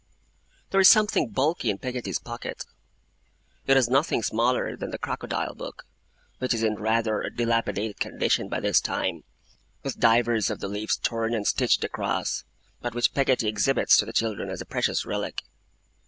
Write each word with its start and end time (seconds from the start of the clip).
There 0.71 0.81
is 0.81 0.89
something 0.89 1.29
bulky 1.29 1.69
in 1.69 1.77
Peggotty's 1.77 2.17
pocket. 2.17 2.65
It 3.67 3.77
is 3.77 3.87
nothing 3.87 4.23
smaller 4.23 4.75
than 4.75 4.89
the 4.89 4.97
Crocodile 4.97 5.53
Book, 5.53 5.85
which 6.39 6.55
is 6.55 6.63
in 6.63 6.73
rather 6.77 7.21
a 7.21 7.29
dilapidated 7.29 7.99
condition 7.99 8.49
by 8.49 8.61
this 8.61 8.81
time, 8.81 9.25
with 9.83 9.99
divers 9.99 10.49
of 10.49 10.59
the 10.59 10.67
leaves 10.67 10.97
torn 10.97 11.35
and 11.35 11.45
stitched 11.45 11.83
across, 11.83 12.43
but 12.81 12.95
which 12.95 13.13
Peggotty 13.13 13.47
exhibits 13.47 13.95
to 13.97 14.05
the 14.05 14.11
children 14.11 14.49
as 14.49 14.59
a 14.59 14.65
precious 14.65 15.05
relic. 15.05 15.43